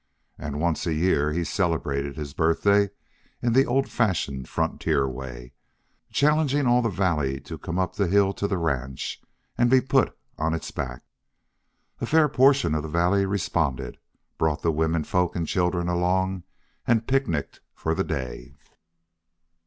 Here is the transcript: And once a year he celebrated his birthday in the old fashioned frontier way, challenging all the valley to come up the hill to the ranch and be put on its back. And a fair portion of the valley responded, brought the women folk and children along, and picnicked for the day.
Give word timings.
And 0.39 0.59
once 0.59 0.87
a 0.87 0.95
year 0.95 1.31
he 1.31 1.43
celebrated 1.43 2.17
his 2.17 2.33
birthday 2.33 2.89
in 3.39 3.53
the 3.53 3.67
old 3.67 3.87
fashioned 3.87 4.49
frontier 4.49 5.07
way, 5.07 5.53
challenging 6.11 6.65
all 6.65 6.81
the 6.81 6.89
valley 6.89 7.39
to 7.41 7.59
come 7.59 7.77
up 7.77 7.93
the 7.93 8.07
hill 8.07 8.33
to 8.33 8.47
the 8.47 8.57
ranch 8.57 9.21
and 9.59 9.69
be 9.69 9.79
put 9.79 10.17
on 10.39 10.55
its 10.55 10.71
back. 10.71 11.03
And 11.99 12.07
a 12.07 12.07
fair 12.09 12.27
portion 12.29 12.73
of 12.73 12.81
the 12.81 12.89
valley 12.89 13.27
responded, 13.27 13.99
brought 14.39 14.63
the 14.63 14.71
women 14.71 15.03
folk 15.03 15.35
and 15.35 15.45
children 15.47 15.87
along, 15.87 16.45
and 16.87 17.05
picnicked 17.07 17.61
for 17.75 17.93
the 17.93 18.03
day. 18.03 18.55